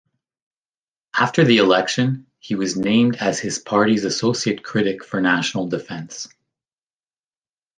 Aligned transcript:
After 1.15 1.43
the 1.43 1.57
election, 1.57 2.25
he 2.39 2.55
was 2.55 2.75
named 2.75 3.17
as 3.17 3.39
his 3.39 3.59
party's 3.59 4.03
associate 4.03 4.63
critic 4.63 5.05
for 5.05 5.21
National 5.21 5.67
Defense. 5.67 6.27